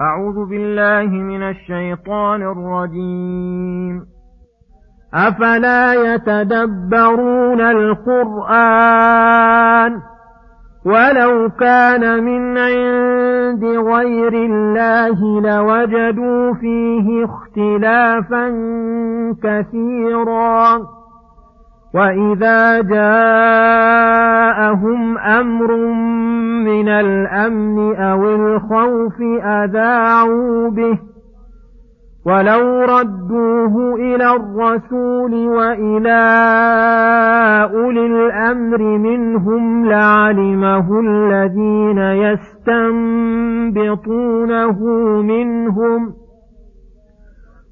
[0.00, 4.02] أعوذ بالله من الشيطان الرجيم.
[5.14, 9.12] أفلا يتدبرون القرآن
[10.86, 18.48] ولو كان من عند غير الله لوجدوا فيه اختلافا
[19.42, 20.78] كثيرا.
[21.96, 23.98] وإذا جاءهم
[25.18, 25.76] أمر
[26.64, 30.98] من الأمن أو الخوف أذاعوا به
[32.26, 36.20] ولو ردوه إلى الرسول وإلى
[37.74, 41.98] أولي الأمر منهم لعلمه الذين
[43.58, 44.78] يستنبطونه
[45.22, 46.25] منهم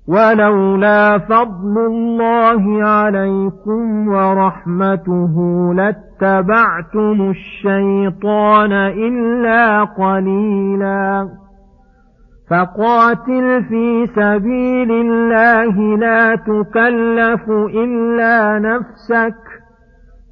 [0.09, 5.35] ولولا فضل الله عليكم ورحمته
[5.75, 11.29] لاتبعتم الشيطان إلا قليلاً.
[12.51, 19.35] فقاتل في سبيل الله لا تكلف إلا نفسك.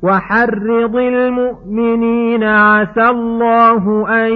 [0.05, 4.33] وحرض المؤمنين عسى الله أن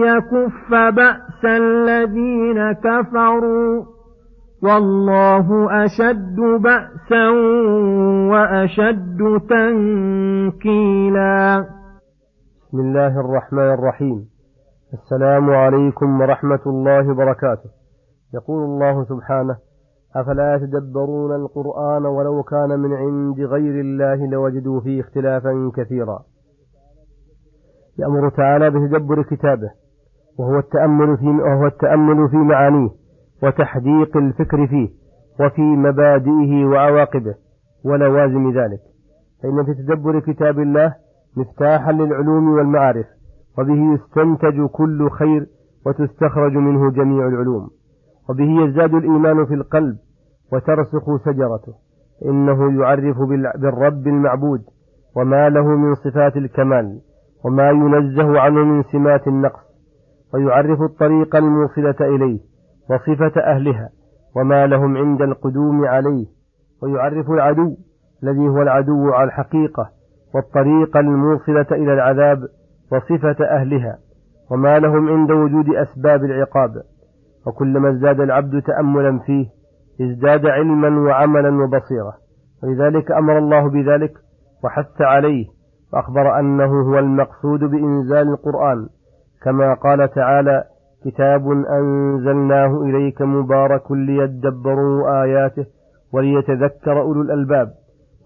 [0.00, 3.93] يكف بأس الذين كفروا.
[4.64, 5.46] والله
[5.84, 7.28] أشد بأسا
[8.32, 9.18] وأشد
[9.50, 11.36] تنكيلا.
[12.62, 14.24] بسم الله الرحمن الرحيم.
[14.92, 17.70] السلام عليكم ورحمة الله وبركاته.
[18.34, 19.56] يقول الله سبحانه
[20.16, 26.18] أفلا يتدبرون القرآن ولو كان من عند غير الله لوجدوا فيه اختلافا كثيرا.
[27.98, 29.70] يأمر تعالى بتدبر كتابه
[30.38, 33.03] وهو التأمل في وهو التأمل في معانيه.
[33.42, 34.88] وتحديق الفكر فيه
[35.40, 37.34] وفي مبادئه وعواقبه
[37.84, 38.80] ولوازم ذلك.
[39.42, 40.94] فإن في تدبر كتاب الله
[41.36, 43.06] مفتاحا للعلوم والمعارف
[43.58, 45.46] وبه يستنتج كل خير
[45.86, 47.70] وتستخرج منه جميع العلوم
[48.30, 49.96] وبه يزداد الإيمان في القلب
[50.52, 51.74] وترسخ شجرته.
[52.24, 54.62] إنه يعرف بالرب المعبود
[55.16, 57.00] وما له من صفات الكمال
[57.44, 59.60] وما ينزه عنه من سمات النقص
[60.34, 62.40] ويعرف الطريق الموصلة إليه
[62.90, 63.88] وصفة أهلها
[64.36, 66.26] وما لهم عند القدوم عليه
[66.82, 67.76] ويعرف العدو
[68.22, 69.90] الذي هو العدو على الحقيقة
[70.34, 72.38] والطريق الموصلة إلى العذاب
[72.92, 73.98] وصفة أهلها
[74.50, 76.70] وما لهم عند وجود أسباب العقاب.
[77.46, 79.46] وكلما ازداد العبد تأملا فيه
[80.00, 82.14] ازداد علما وعملا وبصيرة
[82.62, 84.12] ولذلك أمر الله بذلك
[84.64, 85.46] وحث عليه
[85.92, 88.88] وأخبر أنه هو المقصود بإنزال القرآن
[89.42, 90.64] كما قال تعالى
[91.04, 95.66] كتاب أنزلناه إليك مبارك ليدبروا آياته
[96.12, 97.70] وليتذكر أولو الألباب.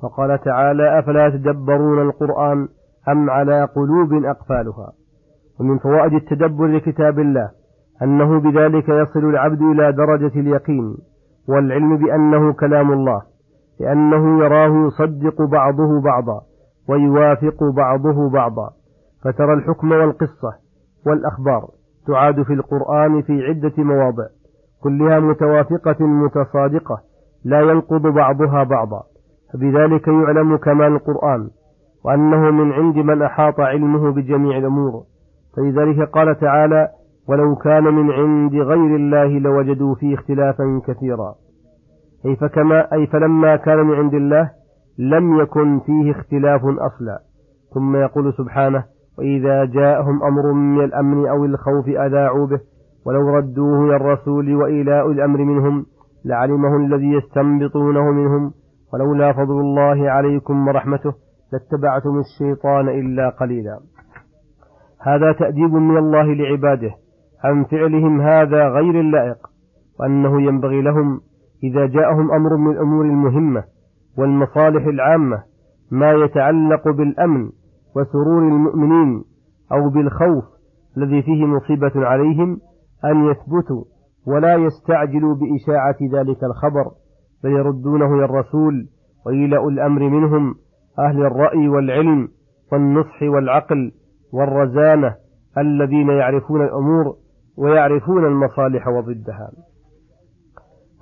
[0.02, 2.68] وقال تعالى أفلا يتدبرون القرآن
[3.08, 4.92] أم على قلوب أقفالها؟
[5.60, 7.50] ومن فوائد التدبر لكتاب الله
[8.02, 10.96] أنه بذلك يصل العبد إلى درجة اليقين
[11.48, 13.22] والعلم بأنه كلام الله
[13.80, 16.40] لأنه يراه يصدق بعضه بعضا
[16.88, 18.70] ويوافق بعضه بعضا
[19.24, 20.52] فترى الحكم والقصة
[21.06, 21.77] والأخبار.
[22.08, 24.24] تعاد في القرآن في عدة مواضع
[24.82, 26.98] كلها متوافقة متصادقة
[27.44, 29.02] لا ينقض بعضها بعضا.
[29.52, 31.48] فبذلك يعلم كمال القرآن
[32.04, 35.02] وأنه من عند من أحاط علمه بجميع الأمور.
[35.56, 36.88] فلذلك قال تعالى
[37.28, 41.34] ولو كان من عند غير الله لوجدوا فيه اختلافا كثيرا.
[42.26, 44.50] أي فكما أي فلما كان من عند الله
[44.98, 47.19] لم يكن فيه اختلاف أصلا.
[47.75, 48.84] ثم يقول سبحانه
[49.18, 52.60] وإذا جاءهم أمر من الأمن أو الخوف أذاعوا به.
[53.06, 55.86] ولو ردوه إلى الرسول وإلى الأمر منهم
[56.24, 58.52] لعلمه الذي يستنبطونه منهم.
[58.92, 61.12] ولولا فضل الله عليكم ورحمته
[61.52, 63.78] لاتبعتم الشيطان إلا قليلا.
[65.02, 66.90] هذا تأديب من الله لعباده
[67.44, 69.38] عن فعلهم هذا غير اللائق
[70.00, 71.20] وأنه ينبغي لهم
[71.64, 73.64] إذا جاءهم أمر من الأمور المهمة
[74.18, 75.42] والمصالح العامة
[75.90, 77.50] ما يتعلق بالأمن
[77.98, 79.25] وسرور المؤمنين
[79.72, 80.44] أو بالخوف
[80.97, 82.60] الذي فيه مصيبة عليهم
[83.04, 83.84] أن يثبتوا
[84.26, 86.90] ولا يستعجلوا بإشاعة ذلك الخبر
[87.44, 88.87] بل يردونه إلى الرسول
[89.26, 90.55] وإلى الأمر منهم
[90.99, 92.28] أهل الرأي والعلم
[92.72, 93.93] والنصح والعقل
[94.32, 95.14] والرزانة
[95.58, 97.17] الذين يعرفون الأمور
[97.56, 99.50] ويعرفون المصالح وضدها.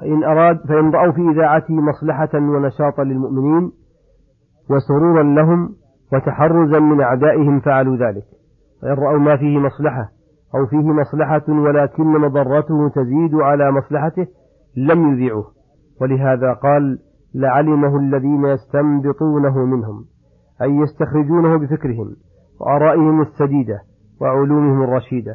[0.01, 3.73] فإن أراد فإن رأوا في إذاعته مصلحة ونشاطا للمؤمنين
[4.71, 5.75] وسرورا لهم
[6.13, 8.25] وتحرزا من أعدائهم فعلوا ذلك.
[8.83, 10.09] وإن رأوا ما فيه مصلحة
[10.55, 14.27] أو فيه مصلحة ولكن مضرته تزيد على مصلحته
[14.77, 15.47] لم يذيعوه.
[16.01, 16.99] ولهذا قال
[17.35, 20.05] لعلمه الذين يستنبطونه منهم
[20.63, 22.17] أي يستخرجونه بفكرهم
[22.61, 23.81] وآرائهم السديدة
[24.21, 25.35] وعلومهم الرشيدة.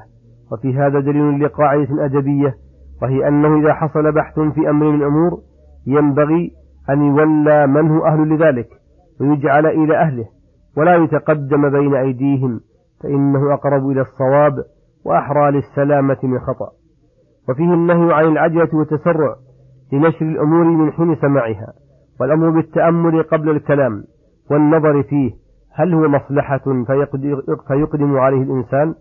[0.51, 2.55] وفي هذا دليل لقاعدة أدبية
[3.01, 5.39] وهي أنه إذا حصل بحث في أمر من الأمور
[5.87, 6.51] ينبغي
[6.89, 8.67] أن يولى من هو أهل لذلك
[9.21, 10.25] ويجعل إلى أهله.
[10.77, 12.59] ولا يتقدم بين أيديهم
[13.03, 14.53] فإنه أقرب إلى الصواب
[15.05, 16.69] وأحرى للسلامة من خطأ.
[17.49, 19.35] وفيه النهي عن العجلة والتسرع
[19.93, 21.73] لنشر الأمور من حين سماعها
[22.19, 24.03] والأمر بالتأمل قبل الكلام
[24.51, 25.31] والنظر فيه
[25.73, 26.83] هل هو مصلحة
[27.67, 28.95] فيقدم عليه الإنسان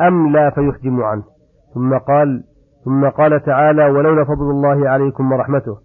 [0.00, 1.22] أم لا فيحجم عنه.
[1.74, 2.44] ثم قال
[2.84, 5.76] ثم قال تعالى ولولا فضل الله عليكم ورحمته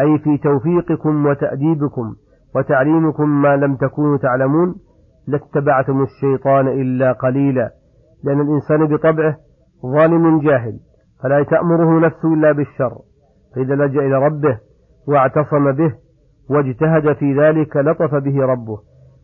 [0.00, 2.14] أي في توفيقكم وتأديبكم
[2.56, 4.74] وتعليمكم ما لم تكونوا تعلمون
[5.26, 7.70] لاتبعتم الشيطان إلا قليلا
[8.24, 9.36] لأن الإنسان بطبعه
[9.82, 10.78] ظالم جاهل
[11.22, 12.98] فلا تأمره نفسه إلا بالشر
[13.54, 14.58] فإذا لجأ إلى ربه
[15.08, 15.92] واعتصم به
[16.50, 18.78] واجتهد في ذلك لطف به ربه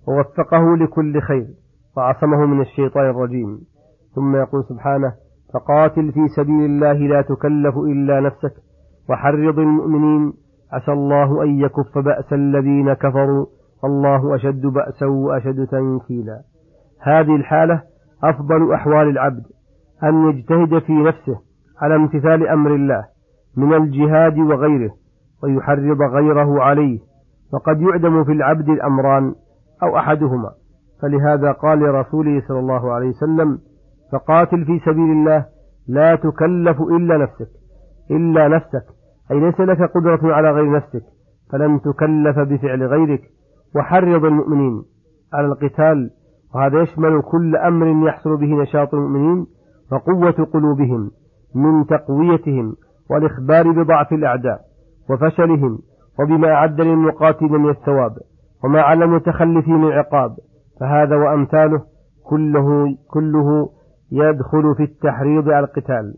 [0.09, 1.47] ووفقه لكل خير
[1.97, 3.61] وعصمه من الشيطان الرجيم.
[4.15, 5.12] ثم يقول سبحانه
[5.55, 8.53] فقاتل في سبيل الله لا تكلف إلا نفسك
[9.11, 10.32] وحرض المؤمنين
[10.72, 13.46] عسى الله أن يكف بأس الذين كفروا
[13.84, 16.40] الله أشد بأسا وأشد تنكيلا.
[17.02, 17.82] هذه الحالة
[18.25, 19.43] أفضل أحوال العبد
[20.05, 21.38] أن يجتهد في نفسه
[21.82, 23.05] على امتثال أمر الله
[23.56, 24.90] من الجهاد وغيره
[25.43, 26.99] ويحرض غيره عليه
[27.52, 29.34] وقد يعدم في العبد الأمران
[29.82, 30.50] أو أحدهما.
[31.02, 33.58] فلهذا قال لرسوله صلى الله عليه وسلم
[34.12, 35.46] فقاتل في سبيل الله
[35.88, 37.49] لا تكلف إلا نفسك
[38.11, 38.84] إلا نفسك
[39.31, 41.03] أي ليس لك قدرة على غير نفسك
[41.53, 43.23] فلن تكلف بفعل غيرك
[43.77, 44.82] وحرض المؤمنين
[45.32, 46.11] على القتال
[46.55, 49.47] وهذا يشمل كل أمر يحصل به نشاط المؤمنين
[49.93, 51.11] وقوة قلوبهم
[51.55, 52.75] من تقويتهم
[53.11, 54.61] والإخبار بضعف الأعداء
[55.11, 55.79] وفشلهم
[56.21, 58.12] وبما أعد للمقاتل من الثواب
[58.65, 60.37] وما على المتخلفين من العقاب
[60.81, 61.82] فهذا وأمثاله
[62.25, 63.69] كله كله
[64.12, 66.15] يدخل في التحريض على القتال.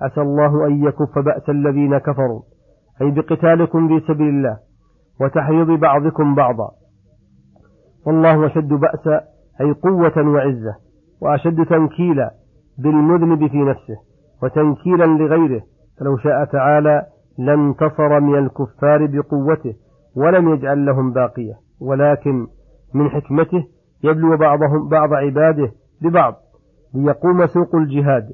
[0.00, 2.42] عسى الله أن يكف بأس الذين كفروا.
[3.02, 4.58] أي بقتالكم في سبيل الله
[5.20, 6.70] وتحريض بعضكم بعضا.
[8.06, 9.20] والله أشد بأسا
[9.60, 10.74] أي قوة وعزة
[11.22, 12.30] وأشد تنكيلا
[12.78, 13.96] بالمذنب في نفسه
[14.42, 15.62] وتنكيلا لغيره.
[16.00, 17.02] فلو شاء تعالى
[17.38, 19.74] لانتصر من الكفار بقوته
[20.16, 21.54] ولم يجعل لهم باقية.
[21.80, 22.46] ولكن
[22.94, 23.64] من حكمته
[24.04, 25.72] يبلو بعضهم بعض عباده
[26.02, 26.34] ببعض
[26.94, 28.28] ليقوم سوق الجهاد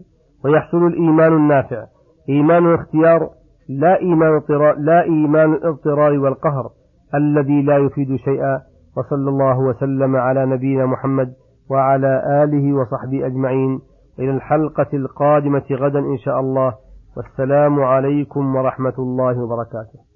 [0.45, 1.85] ويحصل الإيمان النافع.
[2.29, 3.31] إيمان الاختيار
[3.69, 4.41] لا إيمان
[4.79, 6.71] لا إيمان الاضطرار والقهر
[7.15, 8.61] الذي لا يفيد شيئا
[8.97, 11.33] وصلى الله وسلم على نبينا محمد
[11.71, 13.81] وعلى آله وصحبه أجمعين.
[14.19, 16.75] إلى الحلقة القادمة غدا إن شاء الله.
[17.17, 20.12] والسلام عليكم ورحمة الله وبركاته.